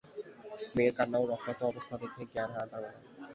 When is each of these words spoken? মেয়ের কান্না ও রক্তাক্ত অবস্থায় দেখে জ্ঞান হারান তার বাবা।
মেয়ের 0.75 0.93
কান্না 0.97 1.17
ও 1.19 1.25
রক্তাক্ত 1.25 1.61
অবস্থায় 1.63 1.99
দেখে 2.01 2.21
জ্ঞান 2.31 2.49
হারান 2.53 2.67
তার 2.71 2.81
বাবা। 2.83 2.99